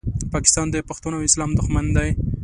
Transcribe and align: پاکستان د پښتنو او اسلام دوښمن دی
پاکستان 0.33 0.67
د 0.71 0.75
پښتنو 0.89 1.17
او 1.19 1.27
اسلام 1.29 1.51
دوښمن 1.57 1.85
دی 1.97 2.09